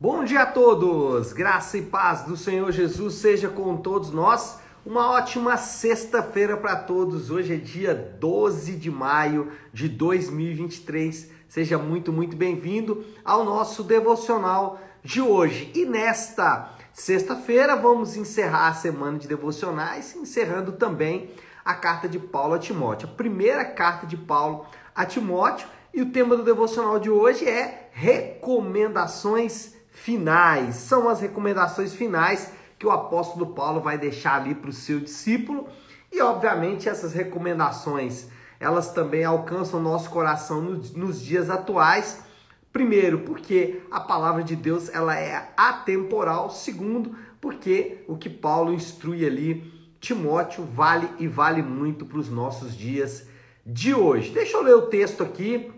[0.00, 1.32] Bom dia a todos!
[1.32, 4.60] Graça e paz do Senhor Jesus seja com todos nós.
[4.86, 7.32] Uma ótima sexta-feira para todos.
[7.32, 11.32] Hoje é dia 12 de maio de 2023.
[11.48, 15.72] Seja muito, muito bem-vindo ao nosso devocional de hoje.
[15.74, 21.28] E nesta sexta-feira vamos encerrar a semana de devocionais, encerrando também
[21.64, 25.66] a carta de Paulo a Timóteo, a primeira carta de Paulo a Timóteo.
[25.92, 30.76] E o tema do devocional de hoje é recomendações finais.
[30.76, 35.68] São as recomendações finais que o apóstolo Paulo vai deixar ali para o seu discípulo.
[36.12, 42.20] E obviamente essas recomendações, elas também alcançam nosso coração nos, nos dias atuais.
[42.72, 46.50] Primeiro, porque a palavra de Deus ela é atemporal.
[46.50, 52.76] Segundo, porque o que Paulo instrui ali Timóteo vale e vale muito para os nossos
[52.76, 53.26] dias
[53.66, 54.30] de hoje.
[54.30, 55.70] Deixa eu ler o texto aqui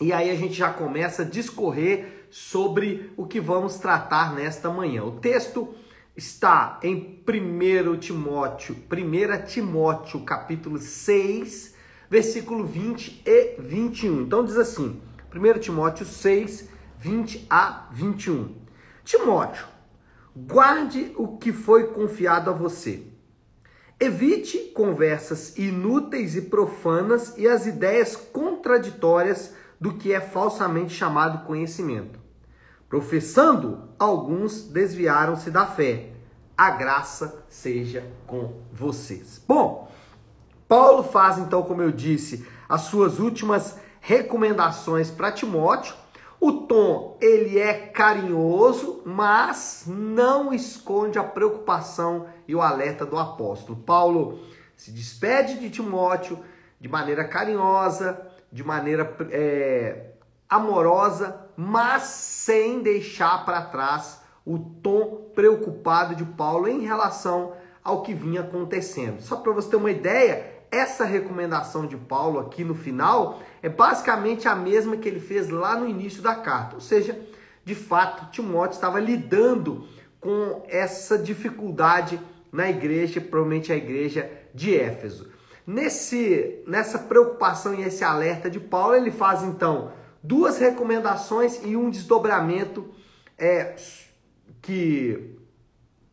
[0.00, 5.04] e aí a gente já começa a discorrer sobre o que vamos tratar nesta manhã.
[5.04, 5.74] O texto
[6.16, 11.74] está em 1 Timóteo, 1 Timóteo, capítulo 6,
[12.08, 14.22] versículo 20 e 21.
[14.22, 14.98] Então diz assim:
[15.30, 18.56] 1 Timóteo 6, 20 a 21.
[19.04, 19.66] Timóteo,
[20.34, 23.02] guarde o que foi confiado a você.
[24.00, 32.21] Evite conversas inúteis e profanas e as ideias contraditórias do que é falsamente chamado conhecimento.
[32.92, 36.10] Professando, alguns desviaram-se da fé.
[36.54, 39.42] A graça seja com vocês.
[39.48, 39.90] Bom,
[40.68, 45.94] Paulo faz então, como eu disse, as suas últimas recomendações para Timóteo.
[46.38, 53.78] O tom, ele é carinhoso, mas não esconde a preocupação e o alerta do apóstolo.
[53.86, 54.38] Paulo
[54.76, 56.38] se despede de Timóteo
[56.78, 58.20] de maneira carinhosa,
[58.52, 60.10] de maneira é,
[60.46, 68.14] amorosa, mas sem deixar para trás o tom preocupado de Paulo em relação ao que
[68.14, 69.20] vinha acontecendo.
[69.20, 74.48] Só para você ter uma ideia, essa recomendação de Paulo aqui no final é basicamente
[74.48, 76.76] a mesma que ele fez lá no início da carta.
[76.76, 77.18] Ou seja,
[77.64, 79.86] de fato, Timóteo estava lidando
[80.20, 85.30] com essa dificuldade na igreja, provavelmente a igreja de Éfeso.
[85.66, 91.90] Nesse, nessa preocupação e esse alerta de Paulo, ele faz então duas recomendações e um
[91.90, 92.88] desdobramento
[93.36, 93.74] é,
[94.60, 95.36] que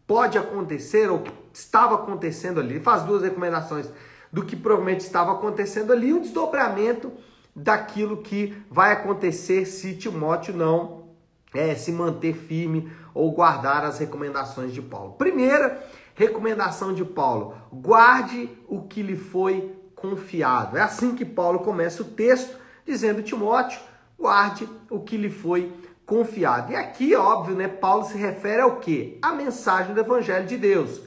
[0.08, 2.75] pode acontecer ou que estava acontecendo ali.
[2.75, 3.90] Ele faz duas recomendações
[4.31, 7.12] do que provavelmente estava acontecendo ali, e um desdobramento
[7.56, 11.09] daquilo que vai acontecer se Timóteo não
[11.53, 15.14] é, se manter firme ou guardar as recomendações de Paulo.
[15.14, 15.84] Primeira
[16.14, 20.78] recomendação de Paulo: guarde o que lhe foi confiado.
[20.78, 22.56] É assim que Paulo começa o texto,
[22.86, 23.80] dizendo: Timóteo,
[24.19, 25.72] guarde o que lhe foi
[26.06, 26.72] confiado.
[26.72, 29.18] E aqui, óbvio, né, Paulo se refere ao que?
[29.22, 31.02] A mensagem do Evangelho de Deus.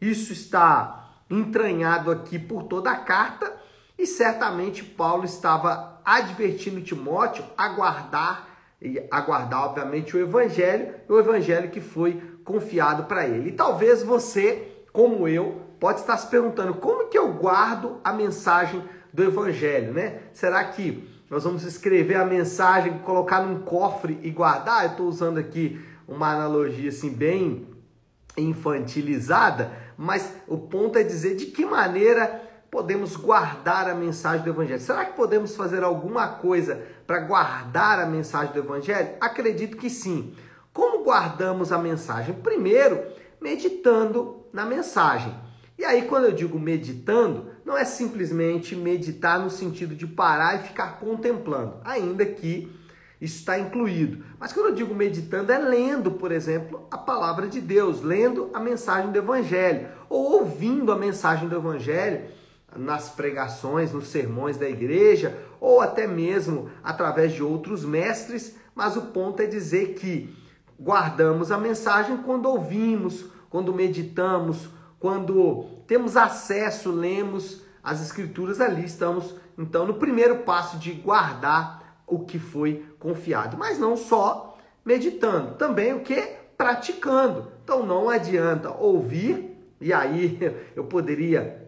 [0.00, 3.54] Isso está entranhado aqui por toda a carta
[3.98, 8.48] e certamente Paulo estava advertindo Timóteo a guardar
[8.80, 13.48] e aguardar, obviamente, o evangelho, o evangelho que foi confiado para ele.
[13.48, 18.84] E talvez você, como eu, pode estar se perguntando como que eu guardo a mensagem
[19.12, 20.20] do evangelho, né?
[20.32, 24.84] Será que nós vamos escrever a mensagem, colocar num cofre e guardar?
[24.84, 27.66] Eu estou usando aqui uma analogia assim bem
[28.36, 34.80] infantilizada, mas o ponto é dizer de que maneira podemos guardar a mensagem do Evangelho?
[34.80, 39.14] Será que podemos fazer alguma coisa para guardar a mensagem do Evangelho?
[39.20, 40.34] Acredito que sim.
[40.72, 42.34] Como guardamos a mensagem?
[42.34, 43.02] Primeiro,
[43.40, 45.34] meditando na mensagem.
[45.78, 50.68] E aí, quando eu digo meditando, não é simplesmente meditar no sentido de parar e
[50.68, 52.72] ficar contemplando, ainda que
[53.20, 54.24] isso está incluído.
[54.38, 58.60] Mas quando eu digo meditando, é lendo, por exemplo, a palavra de Deus, lendo a
[58.60, 62.26] mensagem do Evangelho, ou ouvindo a mensagem do Evangelho
[62.76, 69.06] nas pregações, nos sermões da igreja, ou até mesmo através de outros mestres, mas o
[69.06, 70.32] ponto é dizer que
[70.78, 74.68] guardamos a mensagem quando ouvimos, quando meditamos,
[74.98, 82.20] quando temos acesso, lemos as escrituras ali, estamos então no primeiro passo de guardar o
[82.20, 87.52] que foi confiado, mas não só meditando, também o que praticando.
[87.62, 90.38] Então não adianta ouvir e aí
[90.74, 91.66] eu poderia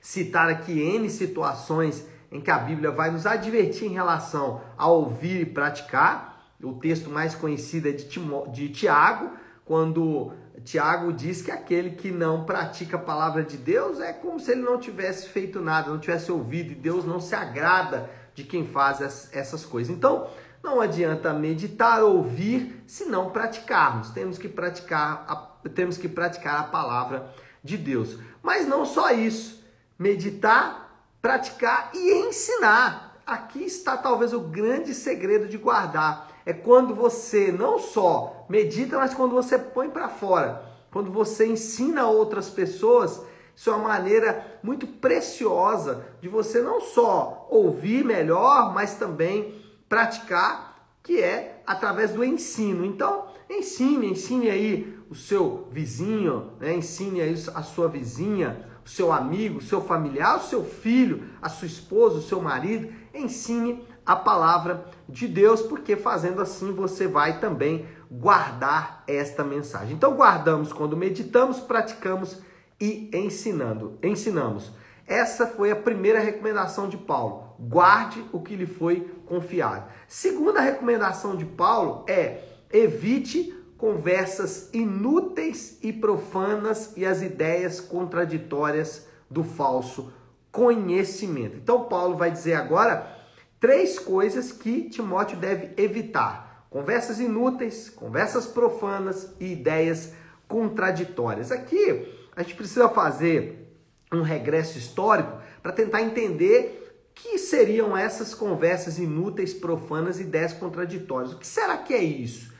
[0.00, 5.42] citar aqui N situações em que a Bíblia vai nos advertir em relação a ouvir
[5.42, 6.54] e praticar.
[6.62, 9.30] O texto mais conhecido é de, Timó de Tiago,
[9.64, 10.32] quando
[10.64, 14.62] Tiago diz que aquele que não pratica a palavra de Deus é como se ele
[14.62, 19.00] não tivesse feito nada, não tivesse ouvido, e Deus não se agrada de quem faz
[19.32, 19.94] essas coisas.
[19.94, 20.28] Então,
[20.66, 24.10] Não adianta meditar, ouvir, se não praticarmos.
[24.10, 25.36] Temos que praticar a,
[25.68, 27.32] temos que praticar a palavra
[27.62, 28.18] de Deus.
[28.42, 29.64] Mas não só isso.
[29.96, 33.22] Meditar, praticar e ensinar.
[33.24, 36.28] Aqui está talvez o grande segredo de guardar.
[36.46, 40.64] É quando você não só medita, mas quando você põe para fora.
[40.90, 43.20] Quando você ensina outras pessoas
[43.56, 49.54] isso é uma maneira muito preciosa de você não só ouvir melhor, mas também
[49.88, 52.84] praticar, que é através do ensino.
[52.84, 56.74] Então, ensine, ensine aí o seu vizinho, né?
[56.74, 61.48] ensine aí a sua vizinha, o seu amigo, o seu familiar, o seu filho, a
[61.48, 67.40] sua esposa, o seu marido, ensine a palavra de Deus, porque fazendo assim você vai
[67.40, 69.96] também guardar esta mensagem.
[69.96, 72.40] Então guardamos quando meditamos, praticamos
[72.80, 74.72] e ensinando, ensinamos.
[75.06, 77.54] Essa foi a primeira recomendação de Paulo.
[77.58, 79.88] Guarde o que lhe foi confiado.
[80.06, 82.42] Segunda recomendação de Paulo é
[82.72, 90.12] evite conversas inúteis e profanas e as ideias contraditórias do falso
[90.50, 91.56] conhecimento.
[91.56, 93.15] Então Paulo vai dizer agora
[93.60, 100.12] três coisas que Timóteo deve evitar: conversas inúteis, conversas profanas e ideias
[100.48, 101.50] contraditórias.
[101.50, 103.66] Aqui a gente precisa fazer
[104.12, 111.32] um regresso histórico para tentar entender que seriam essas conversas inúteis, profanas e ideias contraditórias.
[111.32, 112.52] O que será que é isso?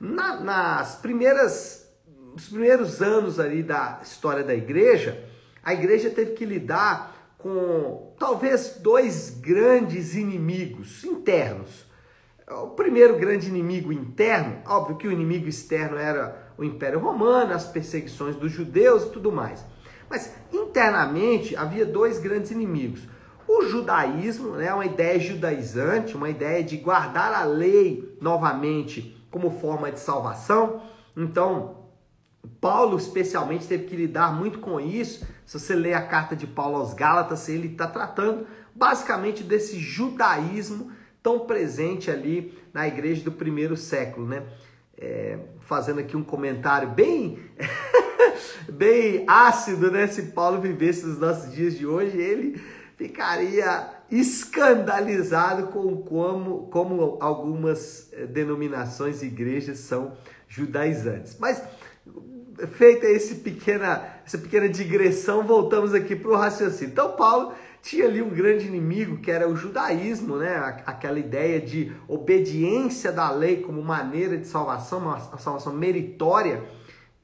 [0.00, 1.86] Na, nas primeiras,
[2.32, 5.22] nos primeiros anos ali da história da igreja,
[5.62, 11.86] a igreja teve que lidar com talvez dois grandes inimigos internos.
[12.50, 17.66] O primeiro grande inimigo interno, óbvio que o inimigo externo era o Império Romano, as
[17.66, 19.64] perseguições dos judeus e tudo mais.
[20.10, 23.02] Mas internamente havia dois grandes inimigos.
[23.46, 29.92] O judaísmo, né, uma ideia judaizante, uma ideia de guardar a lei novamente como forma
[29.92, 30.82] de salvação.
[31.16, 31.87] Então,
[32.60, 35.26] Paulo especialmente teve que lidar muito com isso.
[35.44, 40.92] Se você ler a carta de Paulo aos Gálatas, ele está tratando basicamente desse judaísmo
[41.22, 44.44] tão presente ali na igreja do primeiro século, né?
[45.00, 47.38] é, fazendo aqui um comentário bem,
[48.68, 50.06] bem ácido, né?
[50.08, 52.60] Se Paulo vivesse os nossos dias de hoje, ele
[52.96, 60.16] ficaria escandalizado com como, como algumas eh, denominações e igrejas são
[60.48, 61.36] judaizantes.
[61.38, 61.62] Mas
[62.66, 66.92] feita esse pequena, essa pequena digressão, voltamos aqui para o raciocínio.
[66.92, 70.82] Então, Paulo tinha ali um grande inimigo que era o judaísmo, né?
[70.84, 76.64] Aquela ideia de obediência da lei como maneira de salvação, uma salvação meritória.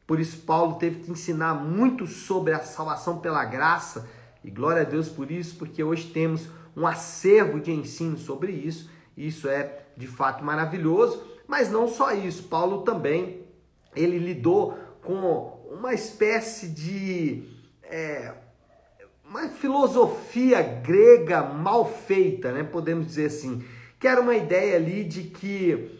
[0.06, 4.08] Por isso Paulo teve que ensinar muito sobre a salvação pela graça.
[4.44, 8.90] E glória a Deus por isso, porque hoje temos um acervo de ensino sobre isso.
[9.16, 12.44] Isso é de fato maravilhoso, mas não só isso.
[12.44, 13.43] Paulo também
[13.94, 17.48] ele lidou com uma espécie de
[17.82, 18.32] é,
[19.28, 22.62] uma filosofia grega mal feita, né?
[22.62, 23.64] podemos dizer assim,
[23.98, 25.90] que era uma ideia ali de que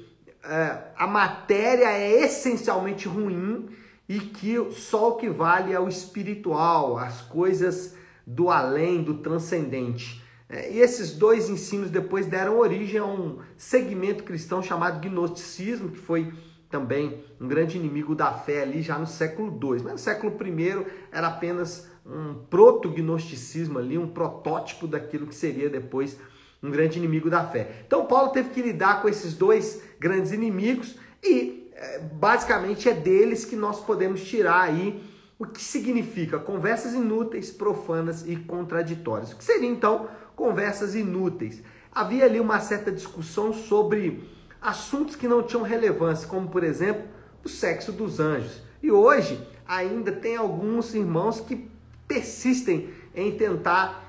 [0.45, 3.69] é, a matéria é essencialmente ruim
[4.09, 7.97] e que só o que vale é o espiritual, as coisas
[8.27, 10.23] do além, do transcendente.
[10.49, 15.99] É, e esses dois ensinos depois deram origem a um segmento cristão chamado gnosticismo, que
[15.99, 16.33] foi
[16.75, 19.85] também um grande inimigo da fé ali já no século II.
[19.85, 26.19] Mas no século I era apenas um proto-gnosticismo ali, um protótipo daquilo que seria depois
[26.61, 27.85] um grande inimigo da fé.
[27.87, 33.45] Então Paulo teve que lidar com esses dois grandes inimigos e é, basicamente é deles
[33.45, 35.01] que nós podemos tirar aí
[35.39, 39.33] o que significa conversas inúteis, profanas e contraditórias.
[39.33, 41.63] O que seriam então conversas inúteis?
[41.93, 44.34] Havia ali uma certa discussão sobre
[44.65, 47.05] assuntos que não tinham relevância, como por exemplo
[47.45, 48.63] o sexo dos anjos.
[48.83, 51.69] E hoje ainda tem alguns irmãos que
[52.09, 54.03] persistem em tentar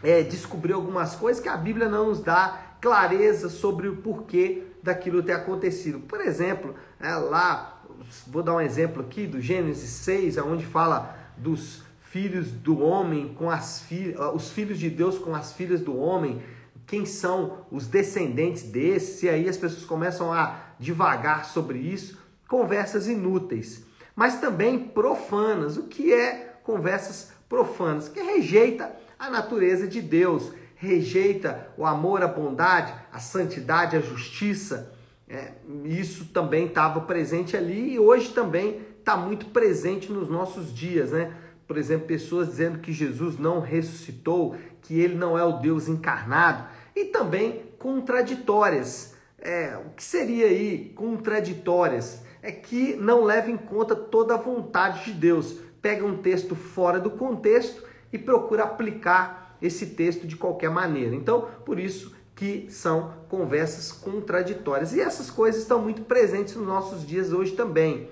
[0.00, 5.20] é, descobrir algumas coisas que a Bíblia não nos dá clareza sobre o porquê daquilo
[5.20, 5.98] ter acontecido.
[5.98, 7.82] Por exemplo, é, lá,
[8.28, 13.50] vou dar um exemplo aqui do Gênesis 6, onde fala dos filhos do homem com
[13.50, 16.40] as filhas, os filhos de Deus com as filhas do homem,
[16.88, 22.18] quem são os descendentes desses, e aí as pessoas começam a divagar sobre isso,
[22.48, 23.84] conversas inúteis,
[24.16, 25.76] mas também profanas.
[25.76, 32.26] O que é conversas profanas, que rejeita a natureza de Deus, rejeita o amor, a
[32.26, 34.90] bondade, a santidade, a justiça.
[35.28, 35.52] É,
[35.84, 41.34] isso também estava presente ali e hoje também está muito presente nos nossos dias, né?
[41.66, 46.66] Por exemplo, pessoas dizendo que Jesus não ressuscitou, que ele não é o Deus encarnado,
[47.00, 49.14] e também contraditórias.
[49.40, 55.04] é, o que seria aí contraditórias é que não leva em conta toda a vontade
[55.04, 55.56] de Deus.
[55.80, 61.14] Pega um texto fora do contexto e procura aplicar esse texto de qualquer maneira.
[61.14, 64.92] Então, por isso que são conversas contraditórias.
[64.92, 68.08] E essas coisas estão muito presentes nos nossos dias hoje também.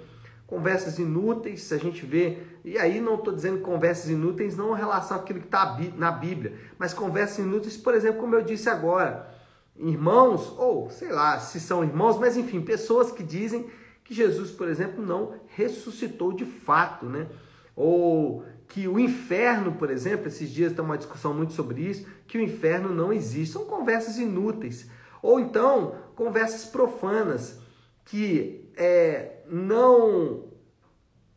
[0.46, 5.16] Conversas inúteis, a gente vê, e aí não estou dizendo conversas inúteis não em relação
[5.16, 9.28] àquilo que está na Bíblia, mas conversas inúteis, por exemplo, como eu disse agora,
[9.76, 13.66] irmãos, ou sei lá se são irmãos, mas enfim, pessoas que dizem
[14.04, 17.26] que Jesus, por exemplo, não ressuscitou de fato, né?
[17.74, 22.38] Ou que o inferno, por exemplo, esses dias tem uma discussão muito sobre isso, que
[22.38, 23.52] o inferno não existe.
[23.52, 24.88] São conversas inúteis.
[25.20, 27.58] Ou então, conversas profanas,
[28.04, 30.44] que é, não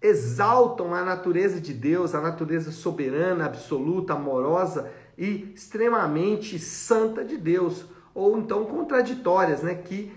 [0.02, 7.86] exaltam a natureza de Deus, a natureza soberana, absoluta, amorosa e extremamente santa de Deus.
[8.14, 10.12] Ou então contraditórias, né, que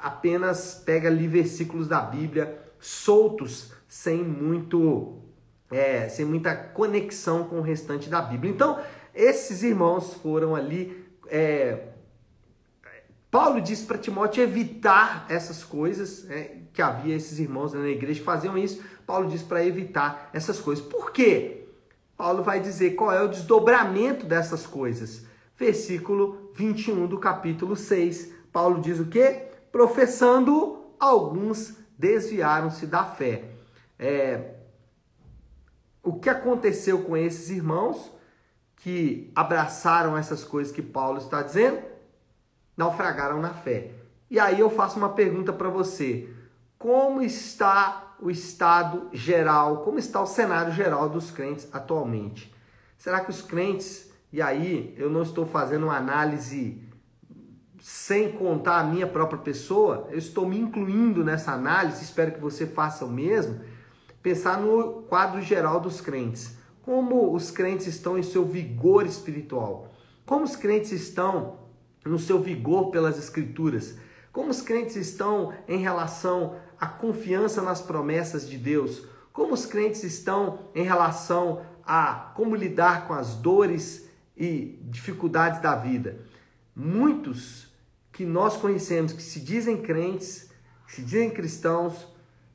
[0.00, 5.16] apenas pega ali versículos da Bíblia soltos, sem muito
[5.70, 8.50] é, sem muita conexão com o restante da Bíblia.
[8.50, 8.78] Então,
[9.14, 11.06] esses irmãos foram ali.
[11.26, 11.88] É,
[13.30, 18.24] Paulo disse para Timóteo evitar essas coisas, é, que havia esses irmãos na igreja que
[18.24, 18.82] faziam isso.
[19.06, 20.84] Paulo disse para evitar essas coisas.
[20.84, 21.66] Por quê?
[22.16, 25.26] Paulo vai dizer qual é o desdobramento dessas coisas.
[25.56, 28.32] Versículo 21 do capítulo 6.
[28.50, 29.48] Paulo diz o quê?
[29.70, 33.44] Professando, alguns desviaram-se da fé.
[33.98, 34.54] É,
[36.02, 38.10] o que aconteceu com esses irmãos
[38.76, 41.97] que abraçaram essas coisas que Paulo está dizendo?
[42.78, 43.90] Naufragaram na fé.
[44.30, 46.28] E aí eu faço uma pergunta para você:
[46.78, 52.54] como está o estado geral, como está o cenário geral dos crentes atualmente?
[52.96, 56.82] Será que os crentes, e aí eu não estou fazendo uma análise
[57.80, 62.66] sem contar a minha própria pessoa, eu estou me incluindo nessa análise, espero que você
[62.66, 63.60] faça o mesmo
[64.22, 66.56] pensar no quadro geral dos crentes.
[66.82, 69.92] Como os crentes estão em seu vigor espiritual?
[70.26, 71.67] Como os crentes estão
[72.08, 73.96] no seu vigor pelas escrituras?
[74.32, 79.04] Como os crentes estão em relação à confiança nas promessas de Deus?
[79.32, 85.74] Como os crentes estão em relação a como lidar com as dores e dificuldades da
[85.74, 86.20] vida?
[86.74, 87.68] Muitos
[88.12, 90.50] que nós conhecemos que se dizem crentes,
[90.86, 92.06] que se dizem cristãos,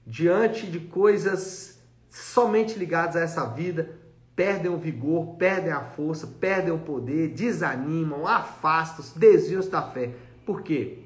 [0.06, 1.80] diante de coisas
[2.10, 3.98] somente ligadas a essa vida,
[4.36, 10.16] perdem o vigor, perdem a força, perdem o poder, desanimam, afastam-se, desviam-se da fé.
[10.46, 11.00] Por quê?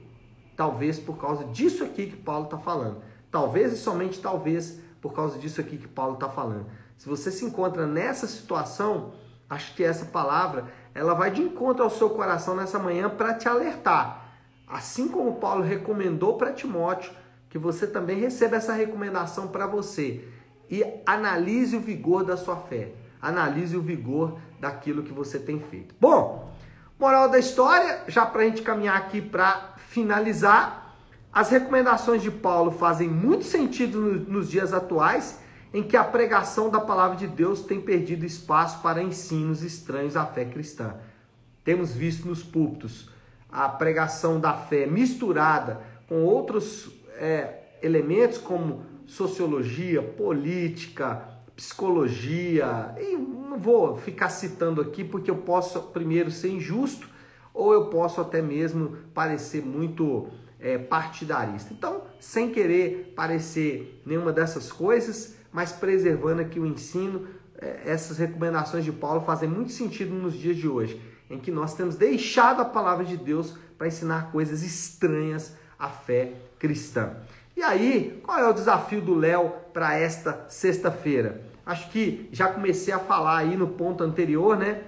[0.55, 3.01] Talvez por causa disso aqui que Paulo está falando.
[3.29, 6.65] Talvez e somente talvez por causa disso aqui que Paulo está falando.
[6.97, 9.13] Se você se encontra nessa situação,
[9.49, 10.65] acho que essa palavra
[10.95, 14.25] ela vai de encontro ao seu coração nessa manhã para te alertar.
[14.67, 17.13] Assim como Paulo recomendou para Timóteo,
[17.49, 20.27] que você também receba essa recomendação para você
[20.69, 25.95] e analise o vigor da sua fé, analise o vigor daquilo que você tem feito.
[25.99, 26.51] Bom,
[26.99, 30.95] moral da história, já para a gente caminhar aqui para finalizar,
[31.31, 35.39] as recomendações de Paulo fazem muito sentido nos dias atuais
[35.73, 40.25] em que a pregação da palavra de Deus tem perdido espaço para ensinos estranhos à
[40.25, 40.95] fé cristã.
[41.63, 43.09] Temos visto nos púlpitos
[43.51, 53.57] a pregação da fé misturada com outros é, elementos como sociologia, política, psicologia, e não
[53.57, 57.09] vou ficar citando aqui porque eu posso primeiro ser injusto
[57.51, 60.27] ou eu posso até mesmo parecer muito
[60.59, 61.73] é, partidarista.
[61.73, 68.85] Então, sem querer parecer nenhuma dessas coisas, mas preservando aqui o ensino, é, essas recomendações
[68.85, 72.65] de Paulo fazem muito sentido nos dias de hoje, em que nós temos deixado a
[72.65, 77.15] palavra de Deus para ensinar coisas estranhas à fé cristã.
[77.55, 81.46] E aí, qual é o desafio do Léo para esta sexta-feira?
[81.67, 84.83] Acho que já comecei a falar aí no ponto anterior, né?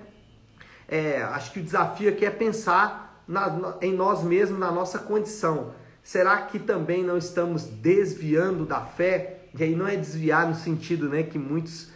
[0.87, 5.73] É, acho que o desafio aqui é pensar na, em nós mesmos, na nossa condição.
[6.01, 9.41] Será que também não estamos desviando da fé?
[9.53, 11.89] E aí não é desviar no sentido né, que muitos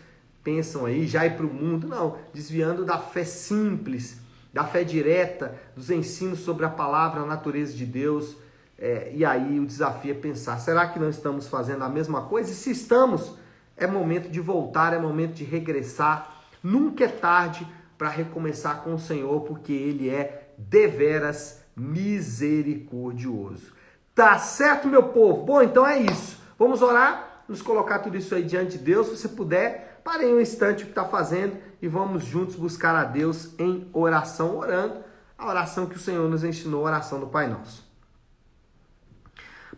[0.43, 2.17] pensam aí, já ir para o mundo, não.
[2.33, 4.17] Desviando da fé simples,
[4.51, 8.35] da fé direta, dos ensinos sobre a palavra, a natureza de Deus,
[8.77, 12.51] é, e aí o desafio é pensar: será que não estamos fazendo a mesma coisa?
[12.51, 13.37] E se estamos,
[13.75, 16.43] é momento de voltar, é momento de regressar.
[16.61, 23.73] Nunca é tarde para recomeçar com o Senhor, porque Ele é deveras misericordioso.
[24.13, 25.43] Tá certo, meu povo?
[25.43, 26.37] Bom, então é isso.
[26.57, 29.07] Vamos orar, nos colocar tudo isso aí diante de Deus.
[29.07, 33.03] Se você puder, pare um instante o que está fazendo e vamos juntos buscar a
[33.03, 35.03] Deus em oração, orando
[35.37, 37.91] a oração que o Senhor nos ensinou, a oração do Pai Nosso.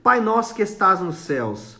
[0.04, 1.80] Pai nosso que estás nos céus,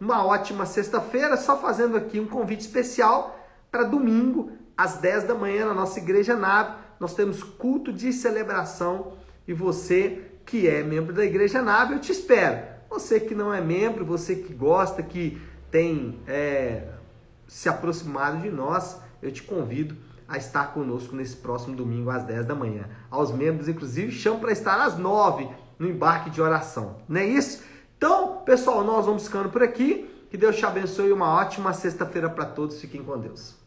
[0.00, 1.36] Uma ótima sexta-feira.
[1.36, 3.38] Só fazendo aqui um convite especial
[3.70, 6.76] para domingo, às 10 da manhã, na nossa Igreja Nave.
[7.00, 9.12] Nós temos culto de celebração
[9.46, 12.66] e você que é membro da Igreja Nave, eu te espero.
[12.88, 15.40] Você que não é membro, você que gosta, que
[15.70, 16.88] tem é,
[17.46, 19.96] se aproximado de nós, eu te convido
[20.28, 22.84] a estar conosco nesse próximo domingo às 10 da manhã.
[23.10, 26.96] Aos membros, inclusive, chamo para estar às 9 no embarque de oração.
[27.08, 27.62] Não é isso?
[27.96, 30.08] Então, pessoal, nós vamos ficando por aqui.
[30.30, 32.80] Que Deus te abençoe e uma ótima sexta-feira para todos.
[32.80, 33.57] Fiquem com Deus.